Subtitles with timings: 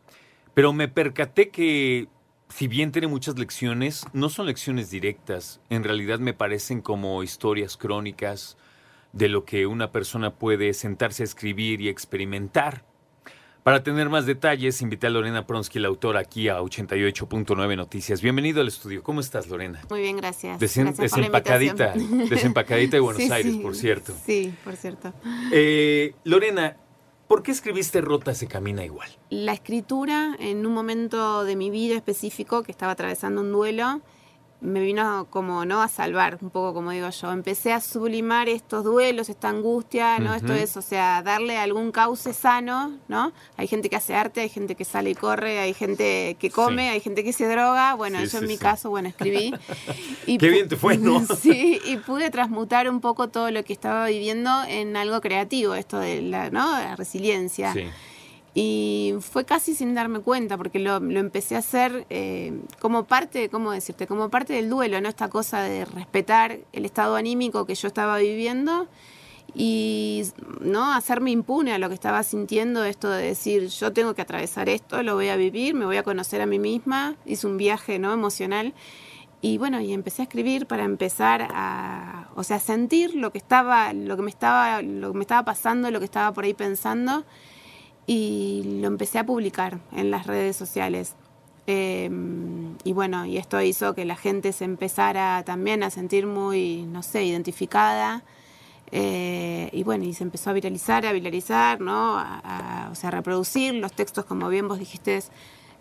[0.53, 2.09] pero me percaté que
[2.49, 5.59] si bien tiene muchas lecciones, no son lecciones directas.
[5.69, 8.57] En realidad me parecen como historias crónicas
[9.13, 12.83] de lo que una persona puede sentarse a escribir y experimentar.
[13.63, 18.21] Para tener más detalles, invité a Lorena Pronsky, la autora, aquí a 88.9 Noticias.
[18.21, 19.03] Bienvenido al estudio.
[19.03, 19.81] ¿Cómo estás, Lorena?
[19.89, 20.57] Muy bien, gracias.
[20.61, 21.93] Desen- desempacadita,
[22.29, 24.13] desempacadita de Buenos Sí, Aires, sí, por cierto.
[24.25, 25.13] Sí, por cierto.
[25.51, 26.77] Eh, Lorena,
[27.27, 29.09] ¿por qué escribiste Rota se camina igual?
[29.29, 34.01] La escritura, en un momento de mi vida específico, que estaba atravesando un duelo,
[34.59, 37.31] me vino como no a salvar, un poco como digo yo.
[37.31, 40.33] Empecé a sublimar estos duelos, esta angustia, ¿no?
[40.33, 43.33] Esto es, o sea, darle algún cauce sano, ¿no?
[43.55, 46.83] Hay gente que hace arte, hay gente que sale y corre, hay gente que come,
[46.83, 46.89] Sí.
[46.89, 47.93] hay gente que se droga.
[47.93, 49.53] Bueno, Sí, yo sí, en mi caso, bueno, escribí.
[50.25, 51.23] Y Qué bien te fue, ¿no?
[51.41, 55.99] Sí, y pude transmutar un poco todo lo que estaba viviendo en algo creativo, esto
[55.99, 56.71] de la, ¿no?
[56.71, 57.73] la resiliencia.
[57.73, 57.85] Sí.
[58.59, 63.71] Y fue casi sin darme cuenta, porque lo, empecé a hacer eh, como parte, ¿cómo
[63.71, 64.07] decirte?
[64.07, 65.09] Como parte del duelo, ¿no?
[65.09, 68.87] Esta cosa de respetar el estado anímico que yo estaba viviendo
[69.53, 70.23] y
[70.59, 74.69] no hacerme impune a lo que estaba sintiendo, esto de decir, yo tengo que atravesar
[74.69, 77.99] esto, lo voy a vivir, me voy a conocer a mí misma, hice un viaje
[77.99, 78.11] ¿no?
[78.11, 78.73] emocional
[79.39, 83.93] y bueno, y empecé a escribir para empezar a, o sea, sentir lo que estaba,
[83.93, 87.23] lo que me estaba, lo que me estaba pasando, lo que estaba por ahí pensando
[88.07, 91.13] y lo empecé a publicar en las redes sociales.
[91.67, 92.09] Eh,
[92.83, 97.03] y bueno, y esto hizo que la gente se empezara también a sentir muy, no
[97.03, 98.23] sé, identificada.
[98.91, 102.17] Eh, y bueno, y se empezó a viralizar, a viralizar, ¿no?
[102.17, 103.73] A, o sea, a reproducir.
[103.75, 105.21] Los textos, como bien vos dijiste,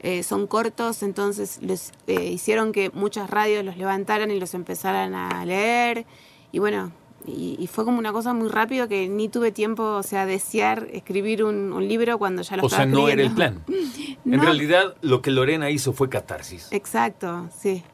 [0.01, 5.15] eh, son cortos, entonces les eh, hicieron que muchas radios los levantaran y los empezaran
[5.15, 6.07] a leer.
[6.53, 6.93] Y bueno,
[7.27, 10.87] y, y fue como una cosa muy rápido que ni tuve tiempo, o sea, desear
[10.93, 13.63] escribir un, un libro cuando ya lo O estaba sea, no era el plan.
[14.27, 16.67] En realidad, lo que Lorena hizo fue catarsis.
[16.73, 17.85] Exacto, sí,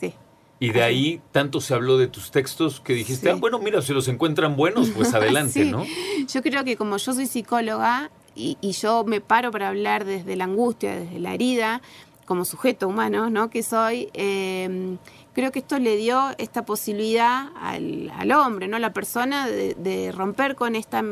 [0.00, 0.12] sí.
[0.58, 3.32] Y de ahí tanto se habló de tus textos que dijiste, Sí.
[3.32, 5.70] ah, bueno, mira, si los encuentran buenos, pues adelante, Sí.
[5.70, 5.84] ¿no?
[6.32, 10.34] Yo creo que como yo soy psicóloga y, y yo me paro para hablar desde
[10.34, 11.80] la angustia, desde la herida,
[12.24, 13.48] como sujeto humano, ¿no?
[13.50, 14.96] Que soy, eh,
[15.36, 18.78] creo que esto le dio esta posibilidad al, al hombre, ¿no?
[18.78, 21.04] La persona de, de romper con esta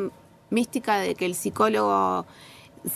[0.48, 2.24] mística de que el psicólogo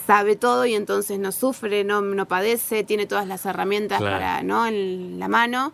[0.07, 4.15] sabe todo y entonces no sufre, no, no padece, tiene todas las herramientas Claro.
[4.17, 4.65] para, ¿no?
[4.65, 5.71] En la mano.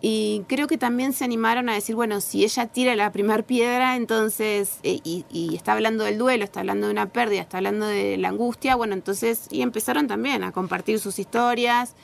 [0.00, 3.96] Y creo que también se animaron a decir, bueno, si ella tira la primer piedra,
[3.96, 7.86] entonces, eh, y, y está hablando del duelo, está hablando de una pérdida, está hablando
[7.86, 11.94] de la angustia, bueno, entonces, y empezaron también a compartir sus historias,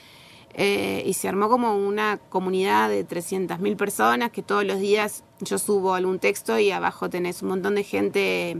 [0.54, 5.58] eh, y se armó como una comunidad de 300.000 personas que todos los días yo
[5.58, 8.58] subo algún texto y abajo tenés un montón de gente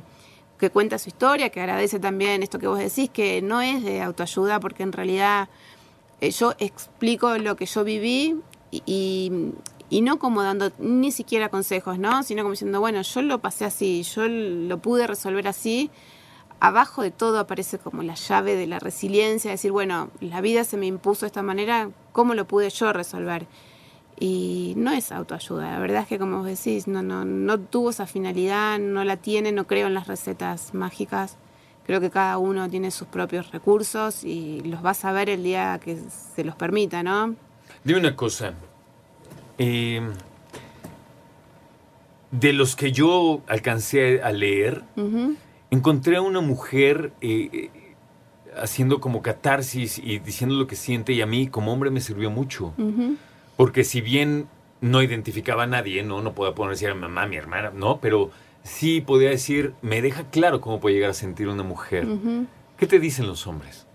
[0.58, 4.00] que cuenta su historia, que agradece también esto que vos decís, que no es de
[4.00, 5.48] autoayuda, porque en realidad
[6.20, 8.36] eh, yo explico lo que yo viví
[8.70, 9.52] y, y-
[9.90, 12.22] y no como dando ni siquiera consejos, ¿no?
[12.22, 15.90] Sino como diciendo, bueno, yo lo pasé así, yo lo pude resolver así.
[16.64, 20.76] Abajo de todo aparece como la llave de la resiliencia, decir, bueno, la vida se
[20.76, 23.48] me impuso de esta manera, ¿cómo lo pude yo resolver?
[24.20, 27.90] Y no es autoayuda, la verdad es que como vos decís, no, no, no tuvo
[27.90, 31.36] esa finalidad, no la tiene, no creo en las recetas mágicas.
[31.84, 35.80] Creo que cada uno tiene sus propios recursos y los vas a ver el día
[35.82, 35.98] que
[36.36, 37.34] se los permita, ¿no?
[37.82, 38.54] Dime una cosa.
[39.58, 40.00] eh,
[42.30, 44.84] de los que yo alcancé a leer.
[45.72, 47.70] Encontré a una mujer eh,
[48.56, 52.30] haciendo como catarsis y diciendo lo que siente y a mí como hombre me sirvió
[52.30, 52.74] mucho.
[53.56, 54.48] Porque si bien
[54.82, 58.00] no identificaba a nadie, no, no podía poner decir a mi mamá, mi hermana, no,
[58.00, 58.30] pero
[58.62, 62.06] sí podía decir, me deja claro cómo puede llegar a sentir una mujer.
[62.76, 63.86] ¿Qué te dicen los hombres?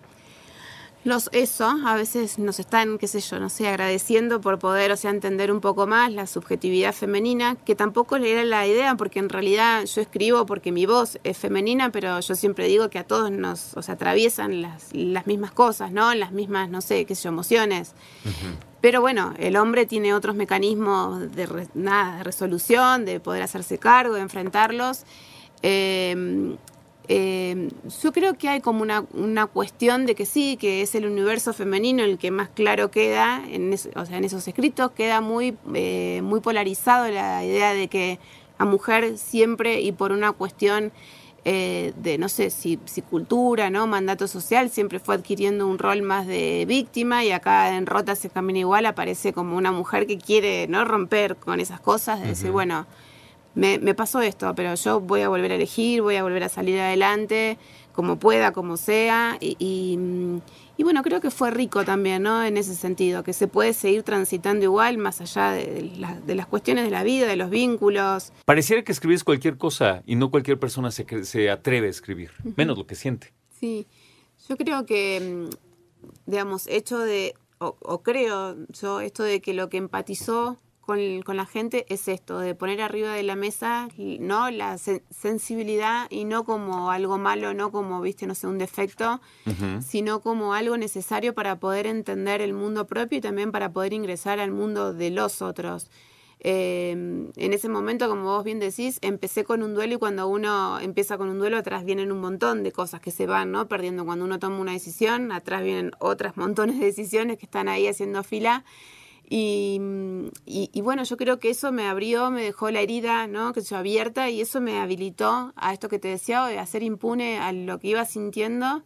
[1.07, 4.97] Los eso, a veces nos están, qué sé yo, no sé, agradeciendo por poder, o
[4.97, 9.29] sea, entender un poco más la subjetividad femenina, que tampoco era la idea, porque en
[9.29, 13.31] realidad yo escribo porque mi voz es femenina, pero yo siempre digo que a todos
[13.31, 16.13] nos, o sea, atraviesan las, las mismas cosas, ¿no?
[16.13, 17.93] Las mismas, no sé, qué sé yo, emociones.
[18.81, 24.15] Pero bueno, el hombre tiene otros mecanismos de, nada, de resolución, de poder hacerse cargo,
[24.15, 25.03] de enfrentarlos.
[25.63, 26.57] Eh,
[27.09, 27.69] eh,
[28.01, 31.53] yo creo que hay como una, una, cuestión de que sí, que es el universo
[31.53, 36.21] femenino el que más claro queda, en o sea, en esos escritos queda muy, eh,
[36.21, 38.19] muy polarizado la idea de que
[38.59, 40.91] la mujer siempre y por una cuestión
[41.45, 43.87] eh, de, no sé, si, si, cultura, ¿no?
[43.87, 48.29] Mandato social, siempre fue adquiriendo un rol más de víctima y acá en Rota se
[48.29, 50.83] camina igual, aparece como una mujer que quiere, ¿no?
[50.83, 52.85] Romper con esas cosas, de decir, bueno
[53.57, 56.49] me, me, pasó esto, pero yo voy a volver a elegir, voy a volver a
[56.49, 57.57] salir adelante,
[57.91, 59.37] como pueda, como sea.
[59.41, 59.57] Y,
[60.77, 62.43] y, bueno, creo que fue rico también, ¿no?
[62.43, 66.45] En ese sentido, que se puede seguir transitando igual, más allá de, la, de las
[66.45, 68.31] cuestiones de la vida, de los vínculos.
[68.45, 72.77] Pareciera que escribís cualquier cosa y no cualquier persona se, se atreve a escribir, menos
[72.77, 73.33] lo que siente.
[73.59, 73.87] Sí,
[74.47, 75.49] yo creo que,
[76.27, 80.57] digamos, hecho de, o, o creo yo, esto de que lo que empatizó
[80.87, 86.07] con, con, la gente es esto, de poner arriba de la mesa no la sensibilidad
[86.09, 89.19] y no como algo malo, no como, viste, no sé, un defecto,
[89.81, 94.39] sino como algo necesario para poder entender el mundo propio y también para poder ingresar
[94.39, 95.91] al mundo de los otros.
[96.39, 100.79] Eh, en ese momento, como vos bien decís, empecé con un duelo y cuando uno
[100.79, 103.67] empieza con un duelo, atrás vienen un montón de cosas que se van, ¿no?
[103.67, 107.87] Perdiendo cuando uno toma una decisión, atrás vienen otras montones de decisiones que están ahí
[107.87, 108.63] haciendo fila
[109.29, 109.81] y,
[110.45, 113.51] y, bueno, yo creo que eso me abrió, me dejó la herida, ¿no?
[113.51, 117.37] Que se abierta y eso me habilitó a esto que te decía, de hacer impune
[117.37, 118.83] a lo que iba sintiendo,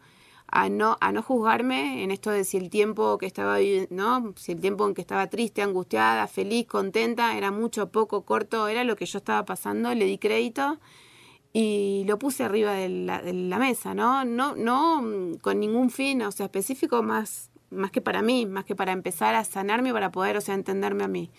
[0.48, 3.58] a no, a no juzgarme en esto de si el tiempo que estaba,
[3.92, 4.34] ¿no?
[4.36, 8.84] Si el tiempo en que estaba triste, angustiada, feliz, contenta, era mucho, poco, corto, era
[8.84, 10.80] lo que yo estaba pasando, le di crédito
[11.54, 14.26] y lo puse arriba de la, de la mesa, ¿no?
[14.26, 18.76] No, no con ningún fin, o sea, específico más más que para mí, más que
[18.76, 21.32] para empezar a sanarme para poder, o sea, entenderme a mí.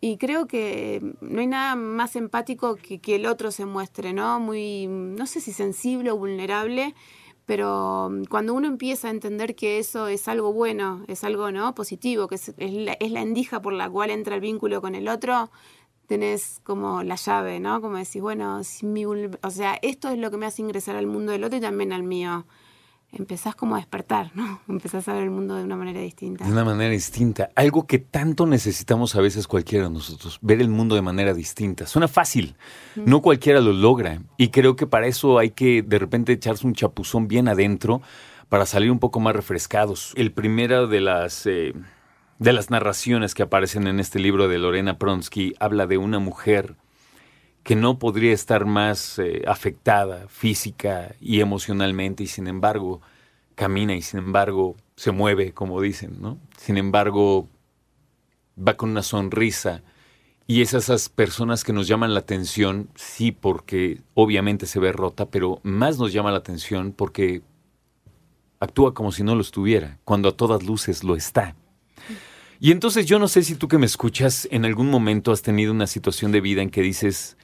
[0.00, 4.38] Y creo que no hay nada más empático que que el otro se muestre, ¿no?
[4.38, 6.94] Muy, no sé si sensible o vulnerable,
[7.46, 11.74] pero cuando uno empieza a entender que eso es algo bueno, es algo, ¿no?
[11.74, 14.94] Positivo, que es, es, la, es la endija por la cual entra el vínculo con
[14.94, 15.50] el otro,
[16.06, 17.80] tenés como la llave, ¿no?
[17.80, 21.06] Como decís, bueno, si mi, o sea, esto es lo que me hace ingresar al
[21.06, 22.46] mundo del otro y también al mío
[23.12, 24.60] empezás como a despertar, ¿no?
[24.68, 26.44] Empezás a ver el mundo de una manera distinta.
[26.44, 27.50] De una manera distinta.
[27.54, 31.86] Algo que tanto necesitamos a veces cualquiera de nosotros, ver el mundo de manera distinta.
[31.86, 32.56] Suena fácil,
[32.96, 34.22] no cualquiera lo logra.
[34.36, 38.02] Y creo que para eso hay que de repente echarse un chapuzón bien adentro
[38.48, 40.12] para salir un poco más refrescados.
[40.16, 41.46] El primero de las...
[41.46, 41.74] Eh,
[42.38, 46.74] de las narraciones que aparecen en este libro de Lorena Pronsky habla de una mujer
[47.62, 53.00] que no podría estar más eh, afectada física y emocionalmente y sin embargo
[53.54, 56.38] camina y sin embargo se mueve, como dicen, ¿no?
[56.56, 57.48] Sin embargo
[58.56, 59.82] va con una sonrisa
[60.46, 65.30] y es esas personas que nos llaman la atención, sí, porque obviamente se ve rota,
[65.30, 67.42] pero más nos llama la atención porque
[68.58, 71.56] actúa como si no lo estuviera, cuando a todas luces lo está.
[72.60, 75.72] Y entonces yo no sé si tú que me escuchas en algún momento has tenido
[75.72, 77.36] una situación de vida en que dices,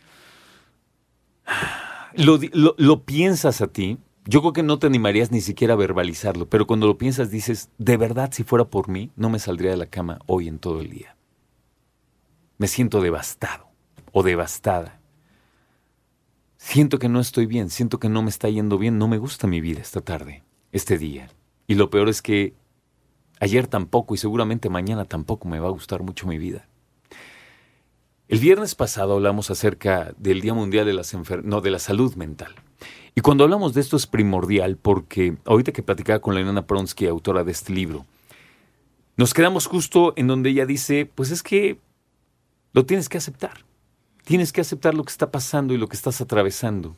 [2.14, 2.38] lo,
[2.76, 6.67] lo, piensas a ti, yo creo que no te animarías ni siquiera a verbalizarlo, pero
[6.67, 9.87] cuando lo piensas dices, de verdad, si fuera por mí, no me saldría de la
[9.87, 11.17] cama hoy en todo el día.
[12.59, 13.69] Me siento devastado
[14.12, 15.00] o devastada.
[16.57, 19.47] Siento que no estoy bien, siento que no me está yendo bien, no me gusta
[19.47, 21.28] mi vida esta tarde, este día.
[21.69, 22.55] Y lo peor es que
[23.40, 26.67] ayer tampoco y seguramente mañana tampoco me va a gustar mucho mi vida.
[28.29, 32.55] El viernes pasado hablamos acerca del Día Mundial de, las no, de la Salud Mental.
[33.15, 37.43] Y cuando hablamos de esto es primordial porque ahorita que platicaba con la Pronsky, autora
[37.43, 38.05] de este libro,
[39.17, 41.79] nos quedamos justo en donde ella dice, pues es que
[42.75, 43.65] lo tienes que aceptar.
[44.25, 46.97] Tienes que aceptar lo que está pasando y lo que estás atravesando.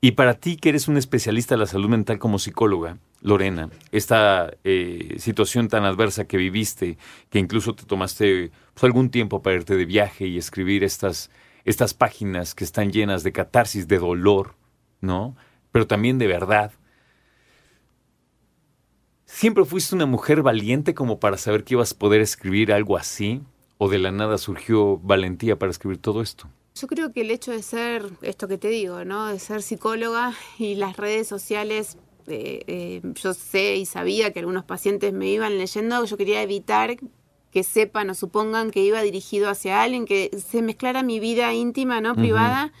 [0.00, 4.52] Y para ti, que eres un especialista de la salud mental como psicóloga, Lorena, esta
[4.62, 6.98] eh, situación tan adversa que viviste,
[7.30, 11.30] que incluso te tomaste pues, algún tiempo para irte de viaje y escribir estas,
[11.64, 14.54] estas páginas que están llenas de catarsis, de dolor,
[15.00, 15.34] ¿no?
[15.72, 16.70] Pero también de verdad.
[19.24, 23.42] ¿Siempre fuiste una mujer valiente como para saber que ibas a poder escribir algo así?
[23.78, 26.48] ¿O de la nada surgió valentía para escribir todo esto?
[26.80, 29.26] Yo creo que el hecho de ser, esto que te digo, ¿no?
[29.26, 31.96] De ser psicóloga y las redes sociales
[32.28, 36.96] eh, eh, yo sé y sabía que algunos pacientes me iban leyendo, yo quería evitar
[37.50, 42.00] que sepan o supongan que iba dirigido hacia alguien, que se mezclara mi vida íntima,
[42.00, 42.14] ¿no?
[42.14, 42.72] Privada,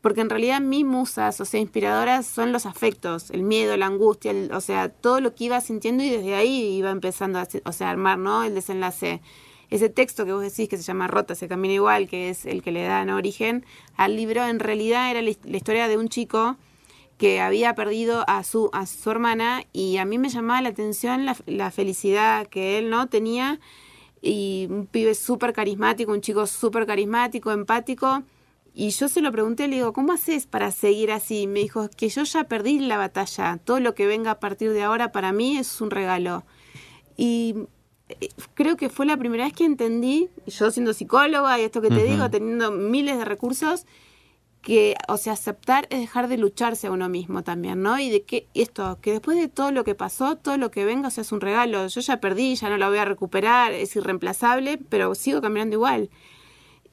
[0.00, 4.32] porque en realidad mis musas, o sea, inspiradoras son los afectos, el miedo, la angustia,
[4.52, 7.90] o sea, todo lo que iba sintiendo y desde ahí iba empezando a, o sea,
[7.90, 8.44] armar, ¿no?
[8.44, 9.20] El desenlace.
[9.72, 12.62] Ese texto que vos decís que se llama Rota, se camina igual, que es el
[12.62, 13.64] que le dan origen
[13.96, 16.58] al libro, en realidad era la, historia de un chico
[17.16, 21.24] que había perdido a su, a su hermana y a mí me llamaba la atención
[21.24, 23.60] la, la felicidad que él no tenía
[24.20, 28.24] y un pibe súper carismático, un chico súper carismático, empático.
[28.74, 31.46] Y yo se lo pregunté, le digo, ¿cómo haces para seguir así?
[31.46, 34.82] Me dijo, que yo ya perdí la batalla, todo lo que venga a partir de
[34.82, 36.44] ahora para mí es un regalo.
[37.16, 37.54] Y
[38.54, 42.04] creo que fue la primera vez que entendí, yo siendo psicóloga y esto que te
[42.04, 43.86] digo, teniendo miles de recursos,
[44.62, 47.98] que, o sea, aceptar es dejar de lucharse a uno mismo también, ¿no?
[47.98, 51.08] Y de que esto, que después de todo lo que pasó, todo lo que venga,
[51.08, 51.86] o sea, es un regalo.
[51.88, 56.10] Yo ya perdí, ya no lo voy a recuperar, es irreemplazable, pero sigo caminando igual.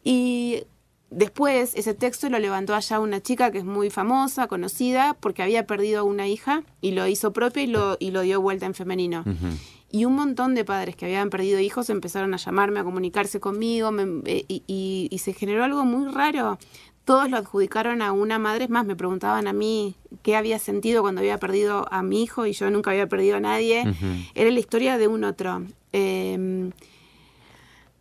[0.04, 0.64] Y
[1.10, 5.66] después ese texto lo levantó allá una chica que es muy famosa, conocida, porque había
[5.66, 8.74] perdido a una hija y lo hizo propio y lo, y lo dio vuelta en
[8.74, 9.24] femenino.
[9.92, 13.92] Y un montón de padres que habían perdido hijos empezaron a llamarme, a comunicarse conmigo,
[14.26, 16.60] eh, y, y se generó algo muy raro
[17.10, 21.02] todos lo adjudicaron a una madre, es más, me preguntaban a mí qué había sentido
[21.02, 23.84] cuando había perdido a mi hijo y yo nunca había perdido a nadie.
[24.36, 25.64] Era la historia de un otro.
[25.92, 26.70] Em,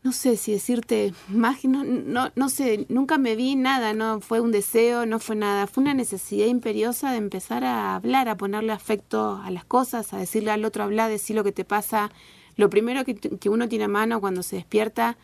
[0.03, 4.41] no sé si decirte más, no, no, no sé, nunca me vi nada, no fue
[4.41, 8.73] un deseo, no fue nada, fue una necesidad imperiosa de empezar a hablar, a ponerle
[8.73, 12.11] afecto a las cosas, a decirle al otro, hablar, decir lo que te pasa.
[12.57, 15.17] Lo primero que, que uno tiene a mano cuando se despierta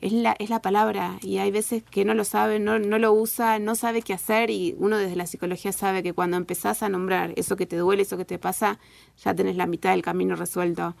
[0.00, 3.12] es la, es la palabra y hay veces que no lo sabe, no, no lo
[3.12, 6.88] usa, no sabe qué hacer y uno desde la psicología sabe que cuando empezás a
[6.88, 8.78] nombrar eso que te duele, eso que te pasa,
[9.22, 10.94] ya tenés la mitad del camino resuelto.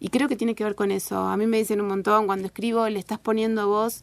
[0.00, 1.18] Y creo que tiene que ver con eso.
[1.18, 4.02] A mí me dicen un montón, cuando escribo le estás poniendo voz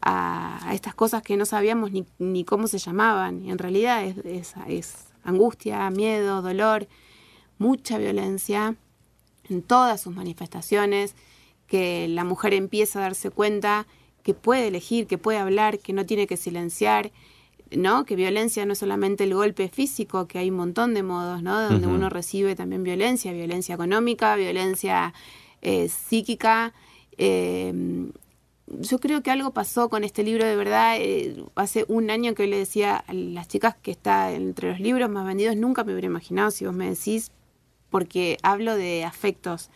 [0.00, 3.44] a, estas cosas que no sabíamos ni, ni cómo se llamaban.
[3.44, 4.94] Y en realidad es, es, es
[5.24, 6.86] angustia, miedo, dolor,
[7.58, 8.76] mucha violencia
[9.48, 11.14] en todas sus manifestaciones
[11.66, 13.86] que la mujer empieza a darse cuenta
[14.22, 17.10] que puede elegir, que puede hablar, que no tiene que silenciar,
[17.76, 18.04] ¿no?
[18.04, 21.60] Que violencia no es solamente el golpe físico, que hay un montón de modos, ¿no?
[21.62, 25.14] Donde uno recibe también violencia, violencia económica, violencia
[25.60, 26.72] eh, psíquica.
[27.18, 28.10] Eh,
[28.66, 30.96] yo creo que algo pasó con este libro de verdad.
[30.98, 35.10] Eh, hace un año que le decía a las chicas que está entre los libros
[35.10, 37.32] más vendidos, nunca me hubiera imaginado si vos me decís,
[37.90, 39.70] porque hablo de afectos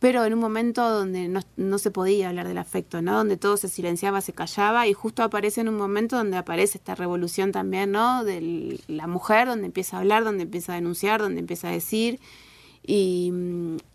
[0.00, 3.18] pero en un momento donde no, se podía hablar del afecto, ¿no?
[3.18, 6.94] Donde todo se silenciaba, se callaba y justo aparece en un momento donde aparece esta
[6.94, 8.24] revolución también, ¿no?
[8.24, 12.18] De la mujer, donde empieza a hablar, donde empieza a denunciar, donde empieza a decir.
[12.82, 13.30] Y,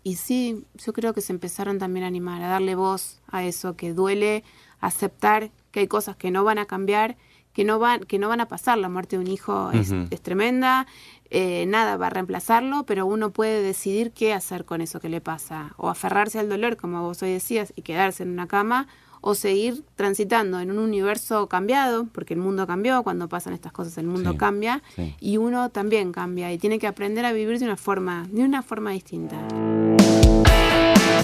[0.04, 3.76] y sí, yo creo que se empezaron también a animar, a darle voz a eso
[3.76, 4.44] que duele,
[4.78, 7.16] aceptar que hay cosas que no van a cambiar,
[7.56, 8.76] que no van, que no van a pasar.
[8.76, 10.86] La muerte de un hijo es, es tremenda,
[11.30, 15.22] eh, nada va a reemplazarlo, pero uno puede decidir qué hacer con eso que le
[15.22, 18.88] pasa, o aferrarse al dolor, como vos hoy decías, y quedarse en una cama,
[19.22, 23.96] o seguir transitando en un universo cambiado, porque el mundo cambió, cuando pasan estas cosas
[23.96, 24.82] el mundo cambia,
[25.18, 28.62] y uno también cambia, y tiene que aprender a vivir de una forma, de una
[28.62, 29.36] forma distinta.